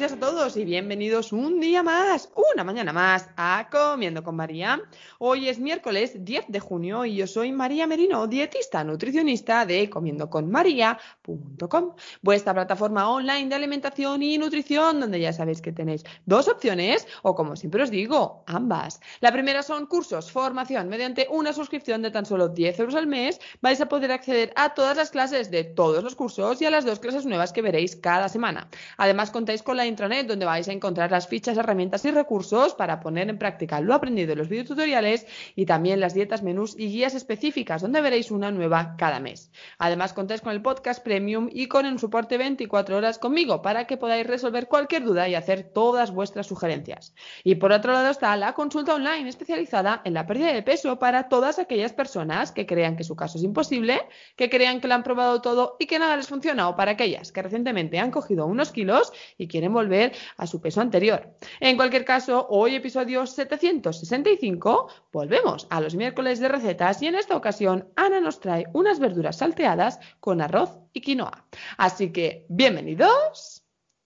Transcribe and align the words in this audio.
días 0.00 0.12
a 0.12 0.18
todos 0.18 0.56
y 0.56 0.64
bienvenidos 0.64 1.30
un 1.30 1.60
día 1.60 1.82
más, 1.82 2.32
una 2.54 2.64
mañana 2.64 2.90
más 2.90 3.28
a 3.36 3.68
Comiendo 3.70 4.24
con 4.24 4.34
María. 4.34 4.80
Hoy 5.18 5.50
es 5.50 5.58
miércoles 5.58 6.24
10 6.24 6.46
de 6.48 6.58
junio 6.58 7.04
y 7.04 7.16
yo 7.16 7.26
soy 7.26 7.52
María 7.52 7.86
Merino, 7.86 8.26
dietista 8.26 8.82
nutricionista 8.82 9.66
de 9.66 9.90
comiendoconmaría.com, 9.90 11.92
vuestra 12.22 12.54
plataforma 12.54 13.10
online 13.10 13.50
de 13.50 13.54
alimentación 13.54 14.22
y 14.22 14.38
nutrición 14.38 15.00
donde 15.00 15.20
ya 15.20 15.34
sabéis 15.34 15.60
que 15.60 15.70
tenéis 15.70 16.02
dos 16.24 16.48
opciones 16.48 17.06
o 17.20 17.34
como 17.34 17.54
siempre 17.54 17.82
os 17.82 17.90
digo, 17.90 18.42
ambas. 18.46 19.00
La 19.20 19.32
primera 19.32 19.62
son 19.62 19.84
cursos, 19.84 20.32
formación, 20.32 20.88
mediante 20.88 21.26
una 21.30 21.52
suscripción 21.52 22.00
de 22.00 22.10
tan 22.10 22.24
solo 22.24 22.48
10 22.48 22.80
euros 22.80 22.94
al 22.94 23.06
mes 23.06 23.38
vais 23.60 23.82
a 23.82 23.88
poder 23.90 24.12
acceder 24.12 24.50
a 24.56 24.72
todas 24.72 24.96
las 24.96 25.10
clases 25.10 25.50
de 25.50 25.64
todos 25.64 26.02
los 26.02 26.16
cursos 26.16 26.62
y 26.62 26.64
a 26.64 26.70
las 26.70 26.86
dos 26.86 27.00
clases 27.00 27.26
nuevas 27.26 27.52
que 27.52 27.60
veréis 27.60 27.96
cada 27.96 28.30
semana. 28.30 28.70
Además, 28.96 29.30
contáis 29.30 29.62
con 29.62 29.76
la 29.76 29.89
intranet 29.90 30.26
donde 30.26 30.46
vais 30.46 30.66
a 30.68 30.72
encontrar 30.72 31.10
las 31.10 31.28
fichas, 31.28 31.58
herramientas 31.58 32.04
y 32.04 32.10
recursos 32.10 32.74
para 32.74 33.00
poner 33.00 33.28
en 33.28 33.38
práctica 33.38 33.80
lo 33.80 33.92
aprendido 33.92 34.32
en 34.32 34.38
los 34.38 34.48
videotutoriales 34.48 35.26
y 35.54 35.66
también 35.66 36.00
las 36.00 36.14
dietas, 36.14 36.42
menús 36.42 36.74
y 36.78 36.86
guías 36.86 37.14
específicas 37.14 37.82
donde 37.82 38.00
veréis 38.00 38.30
una 38.30 38.50
nueva 38.50 38.94
cada 38.96 39.20
mes. 39.20 39.50
Además 39.78 40.12
contáis 40.12 40.40
con 40.40 40.52
el 40.52 40.62
podcast 40.62 41.02
premium 41.04 41.48
y 41.52 41.66
con 41.66 41.84
un 41.84 41.98
soporte 41.98 42.38
24 42.38 42.96
horas 42.96 43.18
conmigo 43.18 43.62
para 43.62 43.86
que 43.86 43.96
podáis 43.96 44.26
resolver 44.26 44.68
cualquier 44.68 45.04
duda 45.04 45.28
y 45.28 45.34
hacer 45.34 45.62
todas 45.62 46.10
vuestras 46.10 46.46
sugerencias. 46.46 47.14
Y 47.44 47.56
por 47.56 47.72
otro 47.72 47.92
lado 47.92 48.10
está 48.10 48.36
la 48.36 48.54
consulta 48.54 48.94
online 48.94 49.28
especializada 49.28 50.00
en 50.04 50.14
la 50.14 50.26
pérdida 50.26 50.52
de 50.52 50.62
peso 50.62 50.98
para 50.98 51.28
todas 51.28 51.58
aquellas 51.58 51.92
personas 51.92 52.52
que 52.52 52.66
crean 52.66 52.96
que 52.96 53.04
su 53.04 53.16
caso 53.16 53.38
es 53.38 53.44
imposible, 53.44 54.00
que 54.36 54.48
crean 54.48 54.80
que 54.80 54.88
lo 54.88 54.94
han 54.94 55.02
probado 55.02 55.40
todo 55.40 55.76
y 55.78 55.86
que 55.86 55.98
nada 55.98 56.16
les 56.16 56.28
funciona 56.28 56.68
o 56.68 56.76
para 56.76 56.92
aquellas 56.92 57.32
que 57.32 57.42
recientemente 57.42 57.98
han 57.98 58.10
cogido 58.10 58.46
unos 58.46 58.70
kilos 58.70 59.12
y 59.36 59.48
quieren 59.48 59.69
volver 59.72 60.12
a 60.36 60.46
su 60.46 60.60
peso 60.60 60.80
anterior. 60.80 61.34
En 61.60 61.76
cualquier 61.76 62.04
caso, 62.04 62.46
hoy 62.50 62.74
episodio 62.74 63.26
765, 63.26 64.88
volvemos 65.12 65.66
a 65.70 65.80
los 65.80 65.94
miércoles 65.94 66.40
de 66.40 66.48
recetas 66.48 67.02
y 67.02 67.06
en 67.06 67.14
esta 67.14 67.36
ocasión 67.36 67.88
Ana 67.96 68.20
nos 68.20 68.40
trae 68.40 68.66
unas 68.72 68.98
verduras 68.98 69.38
salteadas 69.38 70.00
con 70.20 70.40
arroz 70.40 70.78
y 70.92 71.00
quinoa. 71.00 71.46
Así 71.76 72.12
que, 72.12 72.46
bienvenidos 72.48 73.62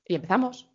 y 0.07 0.17
empezamos. 0.17 0.74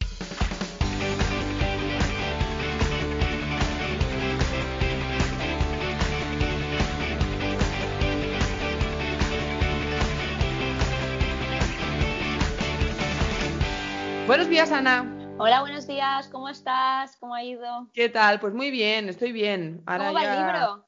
Buenos 14.29 14.47
días, 14.47 14.71
Ana. 14.71 15.11
Hola, 15.39 15.61
buenos 15.61 15.87
días, 15.87 16.27
¿cómo 16.27 16.49
estás? 16.49 17.17
¿Cómo 17.19 17.33
ha 17.33 17.43
ido? 17.43 17.89
¿Qué 17.95 18.09
tal? 18.09 18.39
Pues 18.39 18.53
muy 18.53 18.69
bien, 18.69 19.09
estoy 19.09 19.31
bien. 19.31 19.81
Ahora 19.87 20.05
¿Cómo 20.05 20.19
va 20.19 20.21
ya... 20.21 20.33
el 20.33 20.45
libro? 20.45 20.85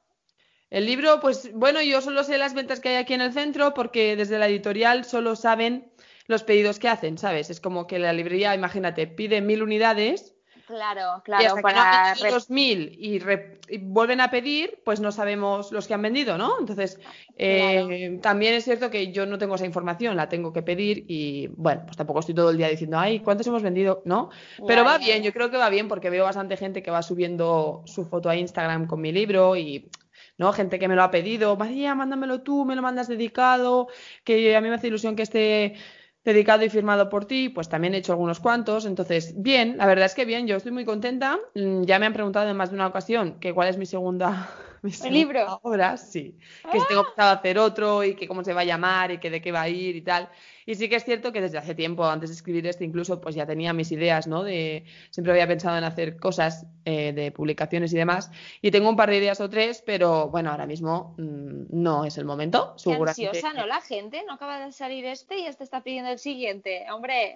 El 0.69 0.85
libro, 0.85 1.19
pues 1.21 1.51
bueno, 1.51 1.81
yo 1.81 2.01
solo 2.01 2.23
sé 2.23 2.37
las 2.37 2.53
ventas 2.53 2.79
que 2.79 2.89
hay 2.89 2.95
aquí 2.97 3.15
en 3.15 3.21
el 3.21 3.33
centro 3.33 3.73
porque 3.73 4.15
desde 4.15 4.37
la 4.37 4.45
editorial 4.45 5.05
solo 5.05 5.35
saben 5.35 5.91
los 6.27 6.43
pedidos 6.43 6.77
que 6.77 6.87
hacen, 6.87 7.17
¿sabes? 7.17 7.49
Es 7.49 7.59
como 7.59 7.87
que 7.87 7.97
la 7.97 8.13
librería, 8.13 8.53
imagínate, 8.53 9.07
pide 9.07 9.41
mil 9.41 9.63
unidades. 9.63 10.35
Claro, 10.71 11.21
claro. 11.23 11.43
Y 11.43 11.45
hasta 11.45 11.61
para 11.61 12.13
que 12.17 12.23
no 12.23 12.31
dos 12.31 12.49
mil 12.49 12.95
y, 12.97 13.19
re... 13.19 13.59
y, 13.67 13.77
vuelven 13.77 14.21
a 14.21 14.31
pedir, 14.31 14.79
pues 14.85 14.99
no 14.99 15.11
sabemos 15.11 15.71
los 15.71 15.87
que 15.87 15.93
han 15.93 16.01
vendido, 16.01 16.37
¿no? 16.37 16.57
Entonces, 16.59 16.99
eh, 17.35 17.83
claro. 17.85 18.21
también 18.21 18.53
es 18.53 18.63
cierto 18.63 18.89
que 18.89 19.11
yo 19.11 19.25
no 19.25 19.37
tengo 19.37 19.55
esa 19.55 19.65
información, 19.65 20.15
la 20.15 20.29
tengo 20.29 20.53
que 20.53 20.61
pedir 20.61 21.05
y, 21.07 21.47
bueno, 21.57 21.83
pues 21.85 21.97
tampoco 21.97 22.21
estoy 22.21 22.35
todo 22.35 22.51
el 22.51 22.57
día 22.57 22.69
diciendo, 22.69 22.97
ay, 22.97 23.19
¿cuántos 23.19 23.45
hemos 23.47 23.63
vendido? 23.63 24.01
¿No? 24.05 24.29
Pero 24.65 24.85
va 24.85 24.97
bien, 24.97 25.23
yo 25.23 25.33
creo 25.33 25.51
que 25.51 25.57
va 25.57 25.69
bien 25.69 25.87
porque 25.87 26.09
veo 26.09 26.23
bastante 26.23 26.55
gente 26.55 26.81
que 26.81 26.91
va 26.91 27.01
subiendo 27.01 27.83
su 27.85 28.05
foto 28.05 28.29
a 28.29 28.35
Instagram 28.35 28.87
con 28.87 29.01
mi 29.01 29.11
libro 29.11 29.55
y 29.55 29.89
¿no? 30.37 30.53
Gente 30.53 30.79
que 30.79 30.87
me 30.87 30.95
lo 30.95 31.03
ha 31.03 31.11
pedido, 31.11 31.55
María, 31.55 31.93
mándamelo 31.93 32.41
tú, 32.41 32.65
me 32.65 32.75
lo 32.75 32.81
mandas 32.81 33.07
dedicado, 33.07 33.87
que 34.23 34.55
a 34.55 34.61
mí 34.61 34.69
me 34.69 34.75
hace 34.75 34.87
ilusión 34.87 35.15
que 35.15 35.23
esté 35.23 35.75
dedicado 36.23 36.63
y 36.63 36.69
firmado 36.69 37.09
por 37.09 37.25
ti, 37.25 37.49
pues 37.49 37.69
también 37.69 37.93
he 37.93 37.97
hecho 37.97 38.13
algunos 38.13 38.39
cuantos, 38.39 38.85
entonces 38.85 39.33
bien, 39.41 39.77
la 39.77 39.85
verdad 39.87 40.05
es 40.05 40.13
que 40.13 40.25
bien, 40.25 40.47
yo 40.47 40.55
estoy 40.55 40.71
muy 40.71 40.85
contenta, 40.85 41.39
mm, 41.55 41.83
ya 41.83 41.99
me 41.99 42.05
han 42.05 42.13
preguntado 42.13 42.49
en 42.49 42.57
más 42.57 42.69
de 42.69 42.75
una 42.75 42.87
ocasión 42.87 43.39
que 43.39 43.53
cuál 43.53 43.69
es 43.69 43.77
mi 43.77 43.85
segunda, 43.85 44.49
segunda 44.89 45.09
libro? 45.09 45.59
obra, 45.63 45.97
sí, 45.97 46.37
que 46.71 46.79
¡Ah! 46.79 46.85
tengo 46.87 47.03
pensado 47.05 47.31
hacer 47.31 47.59
otro 47.59 48.03
y 48.03 48.15
que 48.15 48.27
cómo 48.27 48.43
se 48.43 48.53
va 48.53 48.61
a 48.61 48.65
llamar 48.65 49.11
y 49.11 49.19
que 49.19 49.29
de 49.29 49.41
qué 49.41 49.51
va 49.51 49.61
a 49.61 49.69
ir 49.69 49.95
y 49.95 50.01
tal, 50.01 50.29
y 50.65 50.75
sí 50.75 50.89
que 50.89 50.95
es 50.95 51.03
cierto 51.03 51.31
que 51.31 51.41
desde 51.41 51.57
hace 51.57 51.75
tiempo, 51.75 52.05
antes 52.05 52.29
de 52.29 52.35
escribir 52.35 52.67
este 52.67 52.85
incluso, 52.85 53.19
pues 53.19 53.35
ya 53.35 53.45
tenía 53.45 53.73
mis 53.73 53.91
ideas, 53.91 54.27
¿no? 54.27 54.43
De, 54.43 54.85
siempre 55.09 55.33
había 55.33 55.47
pensado 55.47 55.77
en 55.77 55.83
hacer 55.83 56.17
cosas 56.17 56.65
eh, 56.85 57.13
de 57.13 57.31
publicaciones 57.31 57.91
y 57.93 57.97
demás. 57.97 58.31
Y 58.61 58.71
tengo 58.71 58.89
un 58.89 58.95
par 58.95 59.09
de 59.09 59.17
ideas 59.17 59.41
o 59.41 59.49
tres, 59.49 59.83
pero 59.85 60.29
bueno, 60.29 60.51
ahora 60.51 60.65
mismo 60.65 61.15
mmm, 61.17 61.63
no 61.69 62.05
es 62.05 62.17
el 62.17 62.25
momento. 62.25 62.75
Qué 62.83 62.93
ansiosa, 62.93 63.53
¿no? 63.53 63.65
La 63.65 63.81
gente 63.81 64.23
no 64.27 64.33
acaba 64.33 64.63
de 64.63 64.71
salir 64.71 65.05
este 65.05 65.39
y 65.39 65.43
ya 65.43 65.53
te 65.53 65.63
está 65.63 65.81
pidiendo 65.81 66.11
el 66.11 66.19
siguiente. 66.19 66.85
Hombre, 66.91 67.35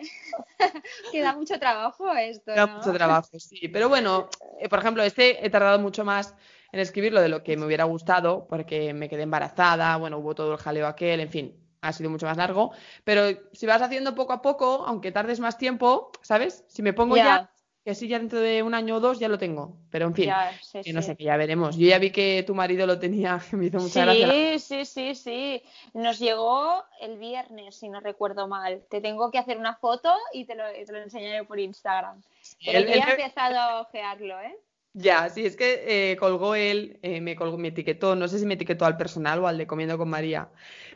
que 1.11 1.22
da 1.22 1.35
mucho 1.35 1.59
trabajo 1.59 2.13
esto. 2.16 2.51
Da 2.53 2.67
¿no? 2.67 2.78
mucho 2.78 2.94
trabajo, 2.94 3.39
sí. 3.39 3.67
Pero 3.69 3.89
bueno, 3.89 4.29
eh, 4.59 4.69
por 4.69 4.79
ejemplo, 4.79 5.03
este 5.03 5.45
he 5.45 5.50
tardado 5.50 5.79
mucho 5.79 6.05
más 6.05 6.35
en 6.72 6.80
escribirlo 6.80 7.22
de 7.22 7.30
lo 7.30 7.44
que 7.44 7.58
me 7.58 7.66
hubiera 7.66 7.84
gustado, 7.86 8.48
porque 8.48 8.94
me 8.94 9.09
quedé 9.09 9.24
embarazada, 9.24 9.98
bueno, 9.98 10.18
hubo 10.20 10.36
todo 10.36 10.53
el 10.53 10.58
jaleo 10.59 10.88
aquel, 10.88 11.20
en 11.20 11.30
fin, 11.30 11.56
ha 11.81 11.94
sido 11.94 12.09
mucho 12.09 12.26
más 12.26 12.38
largo, 12.38 12.72
pero 13.03 13.28
si 13.53 13.66
vas 13.66 13.81
haciendo 13.81 14.16
poco 14.16 14.34
a 14.34 14.42
poco, 14.42 14.84
aunque 14.88 15.12
tardes 15.12 15.40
más 15.40 15.58
tiempo, 15.58 16.12
¿sabes? 16.22 16.64
Si 16.68 16.81
me 16.81 16.94
pongo 16.94 17.16
Ya. 17.18 17.24
ya, 17.26 17.52
que 17.84 17.94
sí 17.94 18.08
ya 18.08 18.18
dentro 18.18 18.40
de 18.40 18.64
un 18.64 18.74
año 18.74 18.96
o 18.96 19.00
dos 19.00 19.20
ya 19.20 19.30
lo 19.30 19.38
tengo, 19.38 19.78
pero 19.92 20.08
en 20.08 20.16
fin, 20.16 20.31
sí, 20.64 20.81
que 20.81 20.92
no 20.92 21.02
sí. 21.03 21.06
sé, 21.06 21.16
que 21.16 21.26
ya 21.26 21.38
veremos. 21.38 21.78
Yo 21.78 21.86
ya 21.88 22.00
vi 22.00 22.09
que 22.09 22.42
tu 22.42 22.56
marido 22.56 22.88
lo 22.88 22.97
tenía, 22.97 23.40
que 23.47 23.56
me 23.58 23.68
hizo 23.68 23.78
mucha 23.78 24.03
gracia. 24.06 24.28
Sí, 24.28 24.58
sí, 24.58 24.86
sí, 24.86 25.14
sí. 25.14 25.64
Nos 25.94 26.18
llegó 26.18 26.84
el 27.00 27.20
viernes, 27.20 27.76
si 27.76 27.88
no 27.90 28.00
recuerdo 28.00 28.47
mal. 28.47 28.84
Te 28.90 29.02
tengo 29.02 29.30
que 29.30 29.38
hacer 29.38 29.59
una 29.59 29.76
foto 29.76 30.12
y 30.34 30.46
te 30.46 30.56
lo, 30.56 30.64
te 30.66 30.92
lo 30.92 30.97
enseñaré 30.97 31.44
por 31.44 31.59
Instagram. 31.59 32.24
Pero 32.66 32.80
El- 32.80 32.86
yo 32.88 32.94
el- 32.94 33.00
ya 33.00 33.06
he 33.06 33.12
empezado 33.12 33.59
a 33.59 33.82
ojearlo, 33.82 34.42
¿eh? 34.42 34.58
Ya, 34.97 35.29
sí, 35.29 35.45
es 35.45 35.57
que 35.57 36.11
eh, 36.11 36.16
colgó 36.16 36.55
él, 36.55 36.97
eh, 37.02 37.20
me 37.20 37.35
colgó, 37.35 37.58
me 37.58 37.67
etiquetó, 37.67 38.16
no 38.16 38.29
sé 38.29 38.40
si 38.40 38.46
me 38.46 38.53
etiquetó 38.53 38.85
al 38.85 38.96
personal 38.96 39.40
o 39.40 39.47
al 39.47 39.58
de 39.58 39.67
Comiendo 39.67 39.97
con 39.97 40.09
María, 40.09 40.47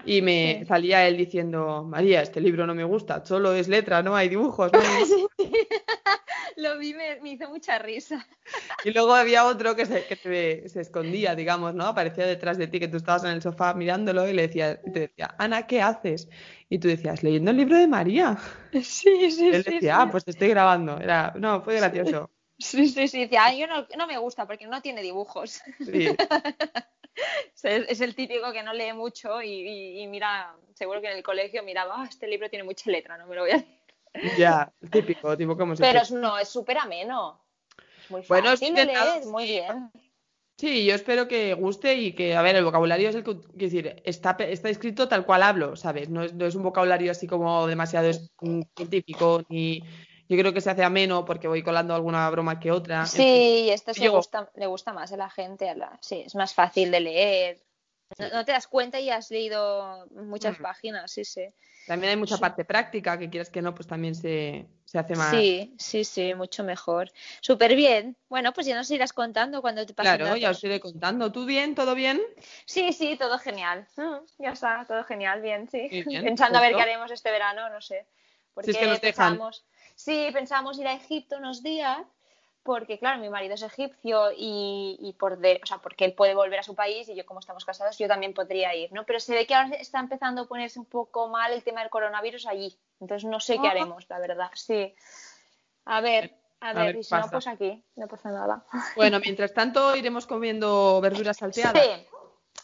y 0.05 0.21
me 0.21 0.59
Sí. 0.61 0.65
salía 0.67 1.05
él 1.05 1.17
diciendo, 1.17 1.83
María, 1.83 2.21
este 2.21 2.39
libro 2.39 2.65
no 2.65 2.73
me 2.73 2.85
gusta, 2.85 3.25
solo 3.25 3.53
es 3.53 3.67
letra, 3.67 4.01
no 4.01 4.15
hay 4.15 4.29
dibujos. 4.29 4.71
no 4.71 4.79
Lo 6.55 6.77
vi, 6.77 6.93
me, 6.93 7.19
me 7.21 7.31
hizo 7.31 7.49
mucha 7.49 7.77
risa. 7.79 8.25
Y 8.85 8.91
luego 8.91 9.13
había 9.13 9.45
otro 9.45 9.75
que, 9.75 9.85
se, 9.85 10.05
que 10.05 10.15
se, 10.15 10.69
se 10.69 10.79
escondía, 10.81 11.35
digamos, 11.35 11.73
¿no? 11.75 11.85
Aparecía 11.85 12.25
detrás 12.25 12.57
de 12.57 12.67
ti, 12.67 12.79
que 12.79 12.87
tú 12.87 12.95
estabas 12.97 13.25
en 13.25 13.31
el 13.31 13.41
sofá 13.41 13.73
mirándolo 13.73 14.27
y 14.27 14.33
le 14.33 14.43
decía, 14.47 14.81
te 14.81 15.01
decía, 15.01 15.35
Ana, 15.37 15.67
¿qué 15.67 15.81
haces? 15.81 16.29
Y 16.69 16.79
tú 16.79 16.87
decías, 16.87 17.21
leyendo 17.21 17.51
el 17.51 17.57
libro 17.57 17.77
de 17.77 17.87
María. 17.87 18.37
Sí, 18.71 19.29
sí, 19.31 19.49
Y 19.51 19.55
él 19.55 19.63
decía, 19.63 20.01
ah, 20.01 20.09
pues 20.09 20.23
te 20.23 20.31
estoy 20.31 20.47
grabando. 20.47 20.97
Era, 20.97 21.33
no, 21.37 21.61
fue 21.61 21.75
gracioso. 21.75 22.31
Sí, 22.59 22.87
sí, 22.89 23.07
sí. 23.07 23.21
Decía, 23.21 23.45
"Ay, 23.45 23.59
yo 23.59 23.67
no, 23.67 23.87
no 23.97 24.05
me 24.07 24.17
gusta 24.17 24.45
porque 24.45 24.67
no 24.67 24.81
tiene 24.81 25.01
dibujos. 25.01 25.61
Sí. 25.79 26.15
Es, 27.63 27.99
el 27.99 28.15
típico 28.15 28.53
que 28.53 28.63
no 28.63 28.71
lee 28.73 28.93
mucho 28.93 29.41
y, 29.41 29.49
y- 29.49 30.01
y 30.01 30.07
mira, 30.07 30.55
seguro 30.73 31.01
que 31.01 31.11
en 31.11 31.17
el 31.17 31.23
colegio 31.23 31.63
miraba, 31.63 31.95
"Ah, 31.97 32.07
este 32.09 32.27
libro 32.27 32.49
tiene 32.49 32.63
mucha 32.63 32.89
letra, 32.89 33.17
no 33.17 33.27
me 33.27 33.35
lo 33.35 33.41
voy 33.41 33.51
a 33.51 33.57
leer. 33.57 34.37
Ya, 34.37 34.71
típico, 34.89 35.35
tipo 35.35 35.57
como 35.57 35.75
se 35.75 35.81
Pero 35.83 35.99
es- 35.99 36.11
no, 36.11 36.37
es 36.37 36.47
súper 36.47 36.77
ameno. 36.77 37.43
Muy 38.07 38.21
Bueno, 38.27 38.51
fácil 38.51 38.69
sí, 38.69 38.73
de 38.73 38.85
leer, 38.85 39.25
muy 39.25 39.45
bien. 39.45 39.91
Sí, 40.57 40.85
yo 40.85 40.93
espero 40.95 41.27
que 41.27 41.53
guste 41.53 41.95
y 41.95 42.13
que, 42.13 42.35
a 42.35 42.41
ver, 42.41 42.55
el 42.55 42.65
vocabulario 42.65 43.09
es 43.09 43.15
el 43.15 43.23
que, 43.23 43.35
quiero 43.37 43.45
decir, 43.57 44.01
está, 44.03 44.31
está 44.39 44.69
escrito 44.69 45.07
tal 45.07 45.25
cual 45.25 45.43
hablo, 45.43 45.75
¿sabes? 45.75 46.09
No 46.09 46.23
es, 46.23 46.33
no 46.33 46.45
es 46.45 46.55
un 46.55 46.63
vocabulario 46.63 47.11
así 47.11 47.27
como 47.27 47.67
demasiado 47.67 48.09
mm, 48.41 48.61
científico, 48.75 49.43
ni 49.49 49.83
yo 50.29 50.37
creo 50.37 50.53
que 50.53 50.61
se 50.61 50.69
hace 50.69 50.83
ameno 50.83 51.25
porque 51.25 51.47
voy 51.47 51.63
colando 51.63 51.95
alguna 51.95 52.29
broma 52.29 52.59
que 52.59 52.71
otra. 52.71 53.05
fin. 53.05 53.21
Sí, 53.21 53.63
y 53.65 53.69
esto 53.71 53.93
se 53.95 54.07
gusta, 54.09 54.49
le 54.55 54.67
gusta 54.67 54.93
más 54.93 55.11
a 55.11 55.17
la 55.17 55.29
gente. 55.29 55.67
a 55.69 55.75
la- 55.75 55.97
Sí, 56.01 56.21
es 56.25 56.35
más 56.35 56.53
fácil 56.53 56.91
de 56.91 56.99
leer. 56.99 57.63
No, 58.19 58.29
no 58.29 58.45
te 58.45 58.51
das 58.51 58.67
cuenta 58.67 58.99
y 58.99 59.09
has 59.09 59.31
leído 59.31 60.05
muchas 60.11 60.59
Mm. 60.59 60.61
páginas, 60.63 61.11
sí, 61.11 61.25
sí. 61.25 61.45
También 61.87 62.11
hay 62.11 62.17
mucha 62.17 62.35
Sí. 62.35 62.41
parte 62.41 62.63
práctica, 62.65 63.17
que 63.17 63.29
quieras 63.29 63.49
que 63.49 63.63
no, 63.63 63.73
pues 63.73 63.87
también 63.87 64.13
se, 64.13 64.67
se 64.85 64.99
hace 64.99 65.15
más. 65.15 65.31
Sí, 65.31 65.73
sí, 65.79 66.03
sí, 66.03 66.35
mucho 66.35 66.63
mejor. 66.63 67.11
Súper 67.41 67.75
bien. 67.75 68.15
Bueno, 68.29 68.53
pues 68.53 68.67
ya 68.67 68.75
nos 68.75 68.91
irás 68.91 69.11
contando 69.13 69.61
cuando 69.61 69.83
te 69.87 69.95
pasen 69.95 70.17
Claro, 70.17 70.35
ya 70.35 70.51
os 70.51 70.63
iré 70.63 70.79
contando. 70.79 71.31
¿Tú 71.31 71.45
bien? 71.45 71.73
¿Todo 71.73 71.95
bien? 71.95 72.21
Sí, 72.65 72.93
sí, 72.93 73.15
todo 73.17 73.39
genial. 73.39 73.87
Mm, 73.97 74.17
ya 74.43 74.51
está, 74.51 74.85
todo 74.87 75.03
genial, 75.03 75.41
bien, 75.41 75.67
sí. 75.67 75.87
Bien, 75.89 76.05
Pensando 76.37 76.59
a 76.59 76.61
ver 76.61 76.75
qué 76.75 76.81
haremos 76.83 77.09
este 77.09 77.31
verano, 77.31 77.69
no 77.71 77.81
sé. 77.81 78.05
Porque 78.53 78.71
es 78.71 78.77
que 78.77 78.85
nos 78.87 79.01
dejan. 79.01 79.39
Sí, 80.09 80.29
pensamos 80.33 80.77
ir 80.79 80.87
a 80.87 80.93
Egipto 80.93 81.37
unos 81.37 81.61
días, 81.63 81.99
porque 82.63 82.99
claro, 82.99 83.19
mi 83.19 83.29
marido 83.29 83.53
es 83.55 83.61
egipcio 83.63 84.31
y, 84.35 84.97
y 84.99 85.13
por 85.13 85.37
de- 85.37 85.59
o 85.63 85.65
sea, 85.65 85.77
porque 85.77 86.05
él 86.05 86.13
puede 86.13 86.35
volver 86.35 86.59
a 86.59 86.63
su 86.63 86.75
país 86.75 87.07
y 87.09 87.15
yo 87.15 87.25
como 87.25 87.39
estamos 87.39 87.65
casados, 87.65 87.97
yo 87.97 88.07
también 88.07 88.33
podría 88.33 88.75
ir, 88.75 88.91
¿no? 88.91 89.05
Pero 89.05 89.19
se 89.19 89.33
ve 89.33 89.47
que 89.47 89.55
ahora 89.55 89.75
está 89.77 89.99
empezando 89.99 90.41
a 90.41 90.45
ponerse 90.47 90.79
un 90.79 90.85
poco 90.85 91.27
mal 91.29 91.51
el 91.53 91.63
tema 91.63 91.81
del 91.81 91.89
coronavirus 91.89 92.45
allí. 92.47 92.77
Entonces 92.99 93.27
no 93.29 93.39
sé 93.39 93.59
qué 93.59 93.67
Ah. 93.67 93.71
haremos, 93.71 94.05
la 94.09 94.19
verdad. 94.19 94.51
Sí. 94.53 94.93
A 95.85 96.01
ver, 96.01 96.35
a 96.59 96.69
A 96.69 96.73
ver, 96.73 96.85
ver 96.87 96.95
y 96.97 97.03
si 97.03 97.13
no, 97.15 97.21
pasa. 97.21 97.31
pues 97.31 97.47
aquí, 97.47 97.83
no 97.95 98.07
pasa 98.07 98.29
nada. 98.29 98.65
Bueno, 98.97 99.19
mientras 99.19 99.53
tanto 99.53 99.95
iremos 99.95 100.27
comiendo 100.27 100.99
verduras 101.01 101.37
salteadas. 101.37 101.81
Sí. 101.83 101.89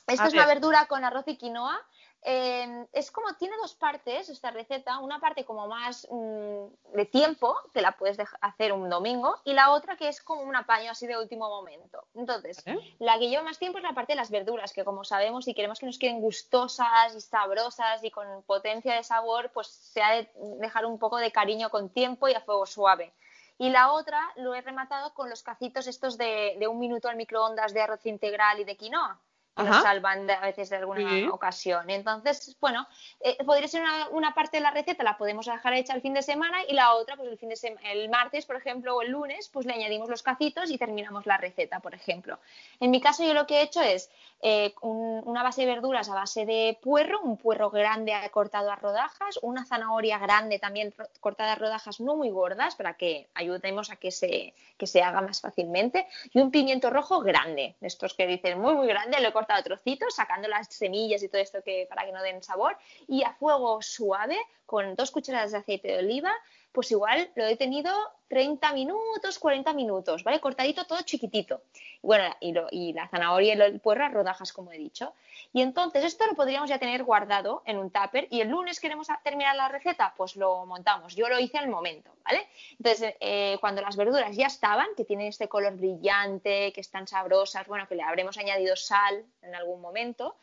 Esto 0.07 0.24
A 0.24 0.27
es 0.27 0.33
una 0.33 0.45
ver. 0.45 0.56
verdura 0.56 0.86
con 0.88 1.03
arroz 1.03 1.24
y 1.27 1.38
quinoa. 1.38 1.80
Eh, 2.27 2.88
es 2.92 3.12
como, 3.12 3.36
tiene 3.36 3.56
dos 3.57 3.75
partes 3.75 4.30
esta 4.30 4.50
receta, 4.50 4.98
una 4.98 5.19
parte 5.19 5.45
como 5.45 5.68
más 5.68 6.07
mm, 6.10 6.95
de 6.95 7.06
tiempo, 7.06 7.56
que 7.72 7.81
la 7.81 7.92
puedes 7.92 8.18
hacer 8.42 8.74
un 8.74 8.89
domingo, 8.89 9.36
y 9.44 9.54
la 9.54 9.72
otra 9.72 9.95
que 9.95 10.07
es 10.07 10.22
como 10.22 10.42
un 10.42 10.56
apaño 10.56 10.89
así 10.89 11.06
de 11.06 11.19
último 11.19 11.48
momento. 11.48 12.04
Entonces, 12.16 12.66
la 12.98 13.19
que 13.19 13.30
lleva 13.30 13.44
más 13.44 13.60
tiempo 13.60 13.77
es 13.77 13.83
la 13.83 13.94
parte 13.94 14.13
de 14.13 14.18
las 14.18 14.31
verduras, 14.31 14.74
que 14.74 14.83
como 14.83 15.04
sabemos, 15.04 15.45
si 15.45 15.54
queremos 15.54 15.77
que 15.77 15.86
nos 15.86 16.00
queden 16.00 16.19
gustosas 16.19 17.16
y 17.16 17.22
sabrosas 17.22 18.04
y 18.04 18.10
con 18.10 18.42
potencia 18.42 18.95
de 18.95 19.04
sabor, 19.04 19.51
pues 19.54 19.68
se 19.68 20.01
ha 20.01 20.16
de 20.16 20.31
dejar 20.57 20.88
un 20.88 20.98
poco 20.98 21.18
de 21.18 21.31
cariño 21.31 21.69
con 21.69 21.89
tiempo 21.89 22.27
y 22.27 22.33
a 22.33 22.42
fuego 22.42 22.66
suave. 22.66 23.13
Y 23.60 23.69
la 23.69 23.92
otra 23.92 24.19
lo 24.38 24.56
he 24.56 24.62
rematado 24.62 25.13
con 25.13 25.30
los 25.30 25.44
cacitos 25.44 25.86
estos 25.86 26.18
de, 26.18 26.56
de 26.60 26.68
un 26.68 26.80
minuto 26.80 27.07
al 27.07 27.18
microondas 27.18 27.72
de 27.72 27.81
arroz 27.81 28.04
integral 28.07 28.60
y 28.60 28.63
de 28.63 28.75
quinoa. 28.75 29.22
Que 29.56 29.63
nos 29.63 29.72
Ajá. 29.78 29.84
salvan 29.84 30.28
de- 30.28 30.34
a 30.34 30.42
veces 30.42 30.69
de 30.69 30.75
alguna 30.75 31.10
Sí. 31.10 31.28
ocasión. 31.31 31.90
Entonces, 31.90 32.57
bueno, 32.60 32.86
eh, 33.22 33.38
podría 33.46 33.68
ser 33.69 33.81
una, 33.84 34.10
una 34.10 34.34
parte 34.34 34.57
de 34.57 34.62
la 34.63 34.72
receta, 34.72 35.02
la 35.04 35.18
podemos 35.18 35.46
dejar 35.46 35.74
hecha 35.74 35.94
el 35.94 36.02
fin 36.02 36.13
de 36.13 36.22
semana 36.22 36.57
y 36.68 36.74
la 36.74 36.94
otra, 36.96 37.16
pues 37.16 37.30
el, 37.30 37.38
fin 37.38 37.48
de 37.50 37.78
el 37.92 38.10
martes, 38.10 38.46
por 38.46 38.57
ejemplo, 38.57 38.96
o 38.98 39.02
el 39.02 39.12
lunes, 39.12 39.48
pues 39.54 39.66
le 39.66 39.74
añadimos 39.74 40.10
los 40.10 40.24
cacitos 40.24 40.69
y 40.72 40.78
terminamos 40.78 41.25
la 41.25 41.38
receta, 41.38 41.80
por 41.80 41.96
ejemplo. 41.96 42.38
En 42.81 42.92
mi 42.92 43.00
caso, 43.00 43.24
yo 43.24 43.34
lo 43.34 43.48
que 43.48 43.60
he 43.60 43.62
hecho 43.62 43.81
es 43.81 44.10
eh, 44.42 44.75
un- 44.81 45.24
una 45.25 45.42
base 45.42 45.62
de 45.62 45.68
verduras 45.68 46.08
a 46.10 46.13
base 46.13 46.46
de 46.46 46.78
puerro, 46.84 47.22
un 47.22 47.38
puerro 47.38 47.72
grande 47.72 48.13
cortado 48.31 48.69
a 48.69 48.75
rodajas, 48.75 49.40
una 49.42 49.66
zanahoria 49.66 50.19
grande 50.19 50.60
también 50.60 50.94
cortada 51.22 51.54
a 51.54 51.56
rodajas 51.56 52.00
no 52.01 52.16
muy 52.16 52.30
gordas 52.30 52.75
para 52.75 52.96
que 52.96 53.28
ayudemos 53.34 53.90
a 53.90 53.96
que 53.96 54.12
se, 54.12 54.54
que 54.78 54.86
se 54.88 55.01
haga 55.01 55.22
más 55.22 55.40
fácilmente, 55.42 56.06
y 56.34 56.42
un 56.42 56.51
pimiento 56.51 56.90
rojo 56.90 57.22
grande, 57.22 57.75
de 57.80 57.88
estos 57.88 58.13
que 58.13 58.28
dicen 58.28 58.60
muy, 58.60 58.75
muy 58.75 58.88
grande, 58.88 59.19
lo 59.22 59.30
he 59.30 59.34
trocitos, 59.63 60.15
sacando 60.15 60.47
las 60.47 60.68
semillas 60.68 61.24
y 61.24 61.30
todo 61.30 61.42
esto 61.42 61.62
que, 61.63 61.86
para 61.89 62.06
que 62.06 62.12
no 62.12 62.21
den 62.21 62.44
sabor, 62.44 62.77
y 63.07 63.24
a 63.24 63.33
fuego 63.33 63.81
suave, 63.81 64.38
con 64.65 64.95
dos 64.95 65.12
cucharadas 65.12 65.51
de 65.51 65.59
aceite 65.59 65.88
de 65.89 66.00
oliva, 66.00 66.33
pues 66.71 66.92
igual 66.92 67.31
lo 67.36 67.45
he 67.45 67.56
tenido 67.56 67.94
30 68.27 68.74
minutos, 68.74 69.39
40 69.39 69.74
minutos, 69.74 70.24
¿vale? 70.24 70.39
Cortadito 70.39 70.86
todo 70.86 71.01
chiquitito. 71.04 71.62
Y 72.01 72.07
bueno, 72.07 72.25
y, 72.39 72.51
lo- 72.54 72.68
y 72.72 72.94
la 72.94 73.07
zanahoria 73.07 73.56
y 73.56 73.62
el 73.62 73.80
puerro 73.80 74.06
a 74.06 74.10
rodajas, 74.10 74.51
como 74.54 74.72
he 74.72 74.77
dicho. 74.77 75.13
Y 75.54 75.62
entonces 75.62 76.04
esto 76.04 76.25
lo 76.25 76.33
podríamos 76.36 76.69
ya 76.69 76.80
tener 76.80 77.04
guardado 77.04 77.62
en 77.66 77.77
un 77.77 77.89
tupper 77.92 78.27
y 78.30 78.42
el 78.42 78.50
lunes 78.50 78.80
queremos 78.80 79.07
terminar 79.24 79.56
la 79.56 79.69
receta, 79.69 80.13
pues 80.18 80.36
lo 80.36 80.66
montamos. 80.66 81.16
Yo 81.16 81.30
lo 81.30 81.39
hice 81.39 81.57
al 81.57 81.68
momento, 81.69 82.12
¿vale? 82.25 82.48
Entonces, 82.80 83.16
eh, 83.19 83.57
cuando 83.62 83.81
las 83.81 83.95
verduras 83.95 84.36
ya 84.36 84.48
estaban, 84.48 84.88
que 84.98 85.06
tienen 85.06 85.27
este 85.27 85.48
color 85.48 85.75
brillante, 85.77 86.72
que 86.74 86.81
están 86.81 87.07
sabrosas, 87.07 87.68
bueno, 87.68 87.88
que 87.88 87.95
le 87.95 88.04
habremos 88.04 88.38
añadido 88.38 88.75
sal 88.75 89.24
en 89.42 89.56
algún 89.56 89.81
momento, 89.81 90.36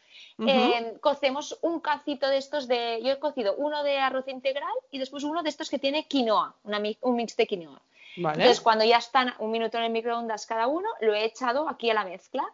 eh, 0.47 0.99
cocemos 1.01 1.59
un 1.63 1.81
cacito 1.81 2.29
de 2.29 2.37
estos 2.37 2.69
de. 2.69 3.01
Yo 3.03 3.13
he 3.13 3.19
cocido 3.19 3.55
uno 3.57 3.83
de 3.83 3.99
arroz 3.99 4.29
integral 4.29 4.73
y 4.91 4.99
después 4.99 5.25
uno 5.25 5.43
de 5.43 5.49
estos 5.49 5.71
que 5.71 5.79
tiene 5.79 6.07
quinoa, 6.07 6.55
una 6.65 6.81
un 7.01 7.17
mix 7.17 7.35
de 7.37 7.47
quinoa. 7.47 7.72
Vale. 8.17 8.43
Entonces, 8.43 8.61
cuando 8.61 8.85
ya 8.85 8.99
están 8.99 9.35
un 9.39 9.51
minuto 9.51 9.79
en 9.79 9.85
el 9.85 9.91
microondas 9.91 10.47
cada 10.47 10.67
uno, 10.67 10.89
lo 11.01 11.15
he 11.15 11.25
echado 11.25 11.69
aquí 11.69 11.91
a 11.91 11.95
la 11.95 12.05
mezcla, 12.05 12.45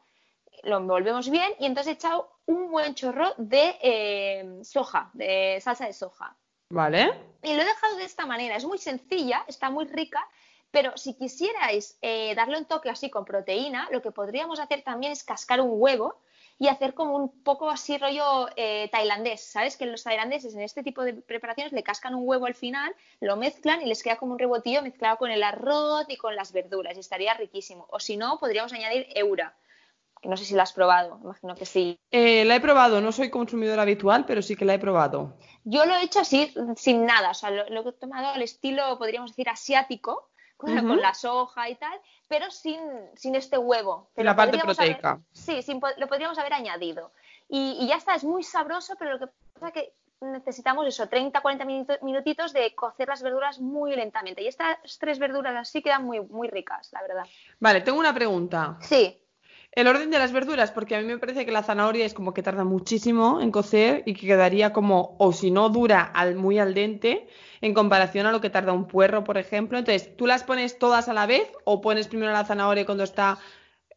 lo 0.62 0.78
envolvemos 0.78 1.30
bien 1.30 1.52
y 1.58 1.66
entonces 1.66 1.92
he 1.92 1.94
echado 1.94 2.30
un 2.46 2.70
buen 2.70 2.94
chorro 2.94 3.34
de 3.36 3.76
eh, 3.82 4.58
soja, 4.62 5.10
de 5.12 5.58
salsa 5.60 5.86
de 5.86 5.92
soja. 5.92 6.36
Vale. 6.70 7.12
Y 7.42 7.54
lo 7.54 7.62
he 7.62 7.64
dejado 7.64 7.96
de 7.96 8.04
esta 8.04 8.26
manera. 8.26 8.56
Es 8.56 8.64
muy 8.64 8.78
sencilla, 8.78 9.44
está 9.48 9.70
muy 9.70 9.86
rica, 9.86 10.26
pero 10.70 10.96
si 10.96 11.14
quisierais 11.14 11.98
eh, 12.02 12.34
darle 12.34 12.58
un 12.58 12.66
toque 12.66 12.90
así 12.90 13.10
con 13.10 13.24
proteína, 13.24 13.88
lo 13.90 14.02
que 14.02 14.10
podríamos 14.10 14.60
hacer 14.60 14.82
también 14.82 15.12
es 15.12 15.24
cascar 15.24 15.60
un 15.60 15.70
huevo 15.72 16.20
y 16.58 16.68
hacer 16.68 16.94
como 16.94 17.16
un 17.16 17.42
poco 17.42 17.70
así 17.70 17.96
rollo 17.98 18.48
eh, 18.56 18.88
tailandés. 18.90 19.42
¿Sabes? 19.42 19.76
Que 19.76 19.86
los 19.86 20.02
tailandeses 20.02 20.54
en 20.54 20.60
este 20.60 20.82
tipo 20.82 21.02
de 21.02 21.14
preparaciones 21.14 21.72
le 21.72 21.82
cascan 21.82 22.14
un 22.14 22.26
huevo 22.26 22.46
al 22.46 22.54
final, 22.54 22.94
lo 23.20 23.36
mezclan 23.36 23.80
y 23.82 23.86
les 23.86 24.02
queda 24.02 24.16
como 24.16 24.32
un 24.32 24.38
rebotillo 24.38 24.82
mezclado 24.82 25.16
con 25.18 25.30
el 25.30 25.42
arroz 25.42 26.06
y 26.08 26.16
con 26.16 26.34
las 26.34 26.52
verduras 26.52 26.96
y 26.96 27.00
estaría 27.00 27.34
riquísimo. 27.34 27.86
O 27.90 28.00
si 28.00 28.16
no, 28.16 28.38
podríamos 28.38 28.72
añadir 28.72 29.06
eura. 29.14 29.56
que 30.20 30.28
No 30.28 30.36
sé 30.36 30.44
si 30.44 30.54
la 30.54 30.64
has 30.64 30.72
probado, 30.72 31.20
imagino 31.22 31.54
que 31.54 31.64
sí. 31.64 31.96
Eh, 32.10 32.44
la 32.44 32.56
he 32.56 32.60
probado, 32.60 33.00
no 33.00 33.12
soy 33.12 33.30
consumidora 33.30 33.82
habitual, 33.82 34.24
pero 34.26 34.42
sí 34.42 34.56
que 34.56 34.64
la 34.64 34.74
he 34.74 34.78
probado. 34.80 35.36
Yo 35.62 35.86
lo 35.86 35.94
he 35.94 36.02
hecho 36.02 36.20
así, 36.20 36.52
sin 36.76 37.06
nada, 37.06 37.30
o 37.30 37.34
sea, 37.34 37.50
lo, 37.50 37.68
lo 37.68 37.88
he 37.88 37.92
tomado 37.92 38.28
al 38.28 38.42
estilo, 38.42 38.98
podríamos 38.98 39.30
decir, 39.30 39.48
asiático, 39.48 40.28
con, 40.58 41.00
la 41.00 41.14
soja 41.14 41.70
y 41.70 41.76
tal, 41.76 41.98
pero 42.28 42.50
sin, 42.50 42.78
sin 43.14 43.34
este 43.34 43.56
huevo. 43.56 44.10
Pero 44.14 44.26
la 44.26 44.36
parte 44.36 44.58
haber- 44.58 44.66
proteica. 44.76 45.20
sí, 45.32 45.62
sin 45.62 45.80
lo 45.96 46.06
podríamos 46.08 46.36
haber 46.38 46.52
añadido. 46.52 47.12
Y, 47.48 47.78
y 47.80 47.88
ya 47.88 47.96
está, 47.96 48.14
es 48.14 48.24
muy 48.24 48.42
sabroso, 48.42 48.94
pero 48.98 49.12
lo 49.12 49.18
que 49.20 49.32
pasa 49.54 49.68
es 49.68 49.72
que 49.72 49.92
necesitamos 50.20 50.86
eso, 50.86 51.08
30, 51.08 51.40
40 51.40 51.64
minuto- 51.64 51.98
minutitos 52.02 52.52
de 52.52 52.74
cocer 52.74 53.08
las 53.08 53.22
verduras 53.22 53.60
muy 53.60 53.94
lentamente. 53.94 54.42
Y 54.42 54.48
estas 54.48 54.76
tres 54.98 55.18
verduras 55.18 55.54
así 55.56 55.80
quedan 55.80 56.04
muy, 56.04 56.20
muy 56.20 56.48
ricas, 56.48 56.90
la 56.92 57.00
verdad. 57.02 57.24
Vale, 57.60 57.80
tengo 57.80 57.98
una 58.00 58.12
pregunta. 58.12 58.76
Sí, 58.80 59.16
El 59.72 59.86
orden 59.86 60.10
de 60.10 60.18
las 60.18 60.32
verduras, 60.32 60.70
porque 60.72 60.96
a 60.96 61.00
mí 61.00 61.04
me 61.04 61.18
parece 61.18 61.44
que 61.44 61.52
la 61.52 61.62
zanahoria 61.62 62.04
es 62.04 62.14
como 62.14 62.34
que 62.34 62.42
tarda 62.42 62.64
muchísimo 62.64 63.40
en 63.40 63.52
cocer 63.52 64.02
y 64.06 64.14
que 64.14 64.26
quedaría 64.26 64.72
como, 64.72 65.14
o 65.18 65.32
si 65.32 65.50
no 65.50 65.68
dura 65.68 66.02
al, 66.02 66.34
muy 66.34 66.58
al 66.58 66.74
dente, 66.74 67.28
en 67.60 67.74
comparación 67.74 68.26
a 68.26 68.32
lo 68.32 68.40
que 68.40 68.50
tarda 68.50 68.72
un 68.72 68.88
puerro, 68.88 69.24
por 69.24 69.38
ejemplo. 69.38 69.78
Entonces, 69.78 70.16
¿tú 70.16 70.26
las 70.26 70.42
pones 70.42 70.78
todas 70.78 71.08
a 71.08 71.12
la 71.12 71.26
vez 71.26 71.52
o 71.64 71.80
pones 71.80 72.08
primero 72.08 72.32
la 72.32 72.44
zanahoria 72.44 72.86
cuando 72.86 73.04
está... 73.04 73.38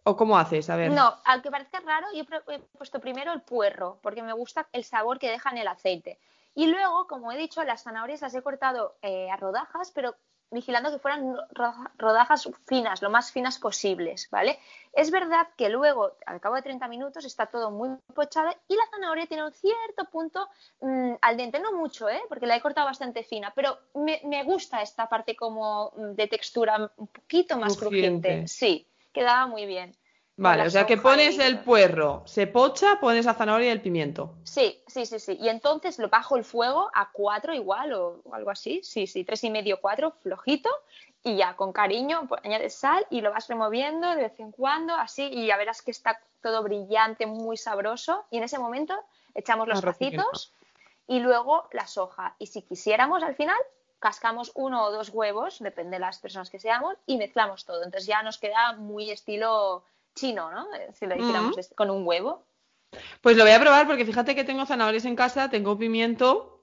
o 0.04 0.16
cómo 0.18 0.38
haces? 0.38 0.70
A 0.70 0.76
ver. 0.76 0.92
No, 0.92 1.16
aunque 1.26 1.50
parezca 1.50 1.80
raro, 1.80 2.08
yo 2.14 2.26
he 2.50 2.60
puesto 2.78 3.00
primero 3.00 3.34
el 3.34 3.42
puerro, 3.42 3.98
porque 4.02 4.24
me 4.24 4.34
gusta 4.34 4.68
el 4.74 4.84
sabor 4.84 5.20
que 5.20 5.30
deja 5.30 5.52
en 5.52 5.60
el 5.60 5.68
aceite. 5.68 6.20
Y 6.54 6.68
luego, 6.68 7.08
como 7.08 7.32
he 7.32 7.38
dicho, 7.38 7.64
las 7.64 7.84
zanahorias 7.84 8.22
las 8.22 8.36
he 8.36 8.42
cortado 8.42 8.98
eh, 9.02 9.30
a 9.32 9.38
rodajas, 9.38 9.92
pero 9.96 10.16
vigilando 10.52 10.92
que 10.92 11.00
fueran 11.00 11.36
roda- 11.52 11.92
rodajas 11.98 12.50
finas, 12.68 13.02
lo 13.02 13.10
más 13.10 13.32
finas 13.32 13.58
posibles, 13.58 14.30
¿vale? 14.30 14.60
Es 14.94 15.10
verdad 15.10 15.48
que 15.56 15.70
luego, 15.70 16.12
al 16.26 16.42
cabo 16.42 16.56
de 16.56 16.62
30 16.62 16.88
minutos, 16.90 17.24
está 17.26 17.46
todo 17.46 17.72
muy 17.72 17.90
pochado 18.14 18.54
y 18.68 18.76
la 18.76 18.84
zanahoria 18.92 19.26
tiene 19.26 19.46
un 19.46 19.54
cierto 19.54 20.06
punto 20.12 20.50
mm, 20.82 21.14
al 21.22 21.38
dente, 21.38 21.60
no 21.60 21.72
mucho, 21.72 22.10
¿eh? 22.10 22.22
Porque 22.28 22.46
la 22.46 22.58
he 22.58 22.62
cortado 22.62 22.88
bastante 22.88 23.24
fina, 23.24 23.54
pero 23.56 23.78
me, 23.94 24.22
me 24.26 24.44
gusta 24.44 24.82
esta 24.82 25.08
parte 25.08 25.36
como 25.36 25.94
mm, 25.96 26.12
de 26.16 26.28
textura 26.28 26.92
un 26.98 27.08
poquito 27.08 27.58
más 27.58 27.78
Crujiente. 27.78 28.28
crujiente. 28.28 28.48
Sí, 28.48 28.86
quedaba 29.14 29.48
muy 29.48 29.66
bien. 29.66 29.96
Vale, 30.38 30.64
o 30.66 30.70
sea 30.70 30.86
que 30.88 30.98
pones 30.98 31.36
y- 31.38 31.42
el 31.42 31.60
puerro, 31.60 32.24
se 32.26 32.48
pocha, 32.48 33.00
pones 33.00 33.26
la 33.26 33.34
zanahoria 33.34 33.68
y 33.68 33.72
el 33.72 33.82
pimiento. 33.82 34.34
Sí, 34.44 34.82
sí, 34.88 35.06
sí, 35.06 35.20
sí. 35.20 35.38
Y 35.40 35.50
entonces 35.50 36.00
lo 36.00 36.10
bajo 36.10 36.36
el 36.36 36.44
fuego 36.44 36.90
a 36.94 37.12
cuatro 37.12 37.54
igual 37.54 37.94
o, 37.94 38.22
o 38.24 38.34
algo 38.34 38.50
así. 38.50 38.82
Sí, 38.84 39.06
sí, 39.06 39.24
tres 39.24 39.44
y 39.44 39.50
medio, 39.52 39.80
cuatro, 39.80 40.12
flojito. 40.22 40.70
Y 41.24 41.36
ya 41.36 41.56
con 41.56 41.72
cariño 41.72 42.26
pues, 42.28 42.42
añades 42.44 42.74
sal 42.74 43.06
y 43.12 43.22
lo 43.22 43.32
vas 43.32 43.48
removiendo 43.48 44.10
de 44.10 44.24
vez 44.24 44.40
en 44.40 44.52
cuando, 44.52 44.96
así, 44.96 45.24
y 45.32 45.46
ya 45.46 45.58
verás 45.58 45.84
que 45.84 45.92
está 45.92 46.20
todo 46.42 46.64
brillante, 46.64 47.28
muy 47.28 47.58
sabroso. 47.58 48.26
Y 48.32 48.38
en 48.38 48.44
ese 48.44 48.58
momento 48.58 48.96
echamos 49.36 49.68
los 49.68 49.78
Arroz 49.80 49.98
y 50.00 50.06
cacitos 50.12 50.54
y 51.08 51.20
luego 51.20 51.68
la 51.74 51.86
soja. 51.86 52.36
Y 52.40 52.48
si 52.48 52.64
quisiéramos 52.64 53.22
al 53.22 53.36
final, 53.36 53.60
cascamos 54.00 54.52
uno 54.56 54.86
o 54.86 54.92
dos 54.92 55.10
huevos, 55.10 55.60
depende 55.60 55.98
de 55.98 56.00
las 56.00 56.18
personas 56.18 56.50
que 56.50 56.58
seamos, 56.58 56.96
y 57.06 57.18
mezclamos 57.18 57.66
todo. 57.66 57.84
Entonces 57.84 58.08
ya 58.08 58.24
nos 58.24 58.40
queda 58.40 58.74
muy 58.74 59.12
estilo 59.12 59.84
chino, 60.16 60.52
¿no? 60.52 60.74
Eh, 60.76 60.90
si 60.94 61.06
lo 61.06 61.16
hiciéramos 61.16 61.58
Mm. 61.58 61.76
con 61.76 61.90
un 61.90 62.06
huevo. 62.08 62.44
Pues 63.22 63.38
lo 63.38 63.44
voy 63.44 63.54
a 63.54 63.60
probar 63.60 63.88
porque 63.88 64.06
fíjate 64.06 64.36
que 64.36 64.44
tengo 64.44 64.66
zanahorias 64.66 65.06
en 65.06 65.16
casa, 65.16 65.50
tengo 65.50 65.78
pimiento, 65.78 66.58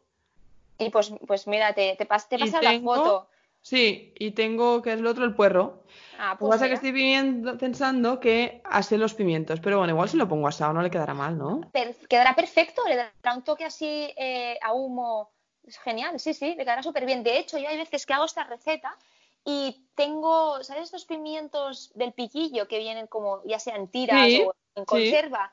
Y 0.80 0.90
pues, 0.90 1.12
pues 1.26 1.46
mira, 1.48 1.72
te, 1.74 1.96
te, 1.96 2.06
pas- 2.06 2.28
te 2.28 2.38
pasa 2.38 2.60
tengo- 2.60 2.94
la 2.94 3.00
foto. 3.02 3.28
sí, 3.62 4.14
y 4.16 4.30
tengo, 4.30 4.80
que 4.80 4.92
es 4.92 5.00
lo 5.00 5.10
otro, 5.10 5.24
el 5.24 5.34
puerro. 5.34 5.82
Ah, 6.18 6.32
Lo 6.32 6.36
que 6.36 6.38
pues 6.38 6.50
pasa 6.50 6.64
es 6.66 6.68
que 6.68 6.74
estoy 6.76 6.92
viendo- 6.92 7.58
pensando 7.58 8.20
que 8.20 8.60
asé 8.64 8.96
los 8.96 9.14
pimientos, 9.14 9.58
pero 9.60 9.78
bueno, 9.78 9.92
igual 9.94 10.08
si 10.08 10.16
lo 10.16 10.28
pongo 10.28 10.46
asado 10.46 10.72
no 10.72 10.82
le 10.82 10.90
quedará 10.90 11.14
mal, 11.14 11.36
¿no? 11.36 11.62
Per- 11.72 11.96
quedará 12.08 12.36
perfecto, 12.36 12.82
le 12.86 12.94
dará 12.94 13.34
un 13.34 13.42
toque 13.42 13.64
así 13.64 14.12
eh, 14.16 14.56
a 14.62 14.72
humo. 14.72 15.32
Es 15.66 15.78
genial, 15.78 16.20
sí, 16.20 16.32
sí, 16.32 16.50
le 16.54 16.58
quedará 16.64 16.82
súper 16.84 17.04
bien. 17.04 17.24
De 17.24 17.38
hecho, 17.38 17.58
yo 17.58 17.68
hay 17.68 17.76
veces 17.76 18.06
que 18.06 18.12
hago 18.14 18.24
esta 18.26 18.44
receta 18.44 18.96
y 19.50 19.88
tengo, 19.94 20.62
¿sabes 20.62 20.84
estos 20.84 21.06
pimientos 21.06 21.90
del 21.94 22.12
piquillo 22.12 22.68
que 22.68 22.78
vienen 22.78 23.06
como 23.06 23.42
ya 23.44 23.58
sea 23.58 23.76
en 23.76 23.88
tiras 23.88 24.22
Sí, 24.26 24.42
o 24.44 24.54
en 24.74 24.84
conserva? 24.84 25.50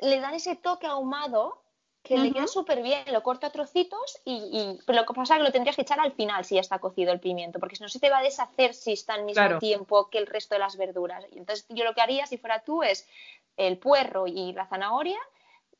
Le 0.00 0.20
dan 0.20 0.34
ese 0.34 0.54
toque 0.56 0.86
ahumado 0.86 1.62
que 2.02 2.18
le 2.18 2.30
queda 2.30 2.46
súper 2.46 2.82
bien. 2.82 3.02
Lo 3.10 3.22
corto 3.22 3.46
a 3.46 3.50
trocitos 3.50 4.20
y, 4.26 4.34
y- 4.34 4.78
Pero 4.86 5.00
lo 5.00 5.06
que 5.06 5.14
pasa 5.14 5.34
es 5.34 5.38
que 5.38 5.44
lo 5.44 5.50
tendrías 5.52 5.76
que 5.76 5.82
echar 5.82 5.98
al 5.98 6.12
final 6.12 6.44
si 6.44 6.56
ya 6.56 6.60
está 6.60 6.78
cocido 6.78 7.10
el 7.10 7.18
pimiento, 7.20 7.58
porque 7.58 7.76
si 7.76 7.82
no 7.82 7.88
se 7.88 7.98
te 8.00 8.10
va 8.10 8.18
a 8.18 8.22
deshacer 8.22 8.74
si 8.74 8.92
está 8.92 9.14
al 9.14 9.24
mismo 9.24 9.42
Claro. 9.42 9.58
tiempo 9.58 10.10
que 10.10 10.18
el 10.18 10.26
resto 10.26 10.54
de 10.54 10.58
las 10.58 10.76
verduras. 10.76 11.24
Entonces 11.32 11.64
yo 11.70 11.84
lo 11.84 11.94
que 11.94 12.02
haría 12.02 12.26
si 12.26 12.36
fuera 12.36 12.62
tú 12.64 12.82
es 12.82 13.08
el 13.56 13.78
puerro 13.78 14.26
y 14.26 14.52
la 14.52 14.66
zanahoria, 14.66 15.18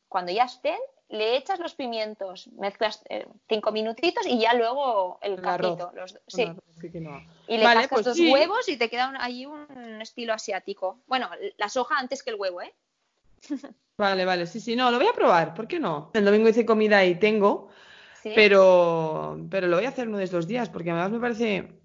cuando 0.09 0.33
ya 0.33 0.45
estén, 0.45 0.79
le 1.09 1.37
echas 1.37 1.59
los 1.61 1.75
pimientos, 1.75 2.49
mezclas 2.59 3.03
eh, 3.09 3.27
cinco 3.49 3.71
minutitos 3.73 4.27
y 4.27 4.39
ya 4.41 4.55
luego 4.55 5.19
el 5.23 5.41
cacito. 5.41 5.93
los- 5.95 6.19
sí. 6.27 6.45
Bueno, 6.45 6.63
sí 6.81 6.91
que 6.91 7.01
no. 7.01 7.23
Y 7.47 7.59
le 7.59 7.65
Vale, 7.65 7.81
cascas 7.83 7.91
pues 7.97 8.05
dos 8.07 8.17
sí. 8.17 8.31
huevos 8.33 8.69
y 8.69 8.77
te 8.77 8.91
queda 8.91 9.09
un- 9.09 9.17
ahí 9.17 9.47
un 9.47 10.01
estilo 10.03 10.33
asiático. 10.33 10.99
Bueno, 11.07 11.31
la 11.59 11.69
soja 11.69 11.97
antes 11.99 12.23
que 12.23 12.31
el 12.31 12.37
huevo, 12.37 12.61
¿eh? 12.63 12.75
Vale, 13.99 14.27
vale, 14.27 14.47
sí, 14.47 14.61
sí, 14.61 14.77
no, 14.77 14.91
lo 14.91 14.99
voy 14.99 15.07
a 15.07 15.15
probar, 15.15 15.55
¿por 15.55 15.67
qué 15.67 15.79
no? 15.81 16.11
El 16.13 16.25
domingo 16.27 16.49
hice 16.51 16.67
comida 16.67 17.03
y 17.07 17.15
tengo, 17.19 17.71
Sí. 18.23 18.33
pero, 18.35 19.39
pero 19.51 19.69
lo 19.69 19.77
voy 19.77 19.87
a 19.87 19.89
hacer 19.89 20.07
uno 20.09 20.19
de 20.19 20.25
estos 20.25 20.47
días 20.47 20.69
porque 20.69 20.91
además 20.91 21.13
me 21.13 21.21
parece 21.21 21.81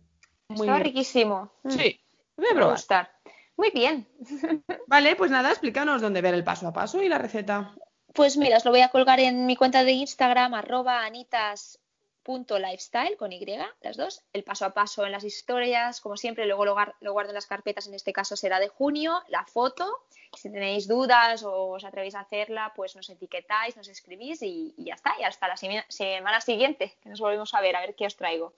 muy 0.50 0.68
Estaba 0.68 0.80
riquísimo. 0.80 1.54
Mm, 1.64 1.70
Sí, 1.70 2.02
lo 2.36 2.44
voy 2.44 2.46
a 2.48 2.48
me 2.48 2.48
va 2.48 2.50
a 2.50 2.56
probar. 2.56 2.76
gustar. 2.76 3.12
Muy 3.56 3.70
bien. 3.70 4.08
Vale, 4.88 5.16
pues 5.16 5.32
nada, 5.32 5.52
explícanos 5.52 6.02
dónde 6.02 6.22
ver 6.22 6.34
el 6.34 6.44
paso 6.44 6.68
a 6.68 6.74
paso 6.74 7.02
y 7.02 7.08
la 7.08 7.18
receta. 7.18 7.74
Pues 8.14 8.38
mira, 8.38 8.58
os 8.58 8.66
lo 8.66 8.72
voy 8.72 8.82
a 8.82 8.90
colgar 8.90 9.20
en 9.20 9.46
mi 9.46 9.56
cuenta 9.56 9.84
de 9.84 9.92
Instagram, 9.94 10.54
arroba 10.54 11.06
anitas.lifestyle, 11.06 13.18
con 13.18 13.32
Y, 13.32 13.46
las 13.82 13.98
dos, 13.98 14.22
el 14.34 14.44
paso 14.44 14.66
a 14.66 14.74
paso 14.74 15.06
en 15.06 15.12
las 15.14 15.24
historias, 15.24 16.02
como 16.02 16.18
siempre, 16.18 16.46
luego 16.46 16.66
lo, 16.66 16.76
lo 17.00 17.14
guardo 17.14 17.30
en 17.32 17.36
las 17.36 17.48
carpetas, 17.48 17.88
en 17.88 17.94
este 17.94 18.12
caso 18.14 18.36
será 18.36 18.60
de 18.60 18.68
junio, 18.68 19.22
la 19.30 19.46
foto, 19.46 20.04
si 20.34 20.50
tenéis 20.52 20.88
dudas 20.88 21.44
o 21.44 21.70
os 21.72 21.84
atrevéis 21.86 22.16
a 22.16 22.22
hacerla, 22.22 22.74
pues 22.76 22.96
nos 22.96 23.10
etiquetáis, 23.10 23.78
nos 23.78 23.88
escribís 23.88 24.42
y, 24.42 24.74
y 24.78 24.86
ya 24.86 24.96
está, 24.96 25.14
y 25.20 25.24
hasta 25.24 25.48
la 25.48 25.56
seme- 25.56 25.86
semana 25.88 26.42
siguiente, 26.42 26.98
que 27.02 27.10
nos 27.10 27.20
volvemos 27.20 27.54
a 27.54 27.62
ver, 27.62 27.76
a 27.76 27.82
ver 27.82 27.96
qué 27.96 28.06
os 28.08 28.18
traigo. 28.18 28.54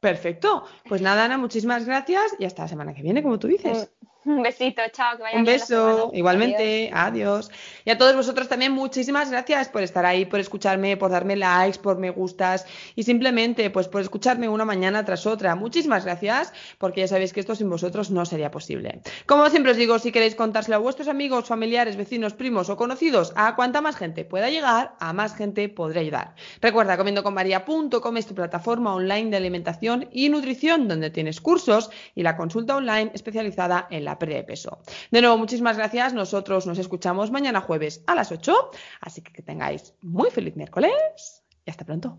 Perfecto. 0.00 0.66
Pues 0.88 1.00
nada, 1.00 1.24
Ana, 1.26 1.38
muchísimas 1.38 1.84
gracias 1.86 2.34
y 2.38 2.44
hasta 2.44 2.62
la 2.62 2.68
semana 2.68 2.92
que 2.94 3.02
viene, 3.02 3.22
como 3.22 3.38
tú 3.38 3.46
dices. 3.46 3.90
Un 4.24 4.42
besito, 4.42 4.82
chao, 4.92 5.16
que 5.16 5.22
vaya 5.22 5.38
Un 5.38 5.44
beso, 5.44 6.10
igualmente, 6.14 6.90
adiós. 6.92 7.50
Y 7.84 7.90
a 7.90 7.98
todos 7.98 8.14
vosotros 8.14 8.48
también 8.48 8.70
muchísimas 8.70 9.30
gracias 9.30 9.68
por 9.68 9.82
estar 9.82 10.06
ahí, 10.06 10.24
por 10.24 10.38
escucharme, 10.38 10.96
por 10.96 11.10
darme 11.10 11.34
likes, 11.34 11.78
por 11.78 11.98
me 11.98 12.10
gustas 12.10 12.64
y 12.94 13.02
simplemente 13.02 13.68
pues 13.70 13.88
por 13.88 14.00
escucharme 14.00 14.48
una 14.48 14.64
mañana 14.64 15.04
tras 15.04 15.26
otra. 15.26 15.56
Muchísimas 15.56 16.04
gracias, 16.04 16.52
porque 16.78 17.00
ya 17.00 17.08
sabéis 17.08 17.32
que 17.32 17.40
esto 17.40 17.54
sin 17.56 17.68
vosotros 17.68 18.10
no 18.10 18.24
sería 18.24 18.50
posible. 18.50 19.00
Como 19.26 19.48
siempre 19.50 19.72
os 19.72 19.78
digo, 19.78 19.98
si 19.98 20.12
queréis 20.12 20.36
contárselo 20.36 20.76
a 20.76 20.80
vuestros 20.80 21.08
amigos, 21.08 21.48
familiares, 21.48 21.96
vecinos, 21.96 22.34
primos 22.34 22.70
o 22.70 22.76
conocidos, 22.76 23.32
a 23.34 23.56
cuanta 23.56 23.80
más 23.80 23.96
gente 23.96 24.24
pueda 24.24 24.50
llegar, 24.50 24.94
a 25.00 25.12
más 25.12 25.34
gente 25.34 25.68
podré 25.68 26.00
ayudar. 26.00 26.34
Recuerda, 26.60 26.96
comiendoconmaria.com 26.96 28.16
es 28.16 28.26
tu 28.26 28.34
plataforma 28.34 28.94
online 28.94 29.30
de 29.30 29.36
alimentación 29.36 30.08
y 30.12 30.28
nutrición, 30.28 30.86
donde 30.86 31.10
tienes 31.10 31.40
cursos 31.40 31.90
y 32.14 32.22
la 32.22 32.36
consulta 32.36 32.76
online 32.76 33.10
especializada 33.14 33.88
en 33.90 34.04
la 34.04 34.11
pérdida 34.18 34.38
de 34.38 34.44
peso. 34.44 34.78
De 35.10 35.20
nuevo, 35.20 35.38
muchísimas 35.38 35.76
gracias. 35.76 36.14
Nosotros 36.14 36.66
nos 36.66 36.78
escuchamos 36.78 37.30
mañana 37.30 37.60
jueves 37.60 38.02
a 38.06 38.14
las 38.14 38.32
8. 38.32 38.70
Así 39.00 39.22
que 39.22 39.32
que 39.32 39.42
tengáis 39.42 39.94
muy 40.00 40.30
feliz 40.30 40.56
miércoles 40.56 41.44
y 41.64 41.70
hasta 41.70 41.84
pronto. 41.84 42.18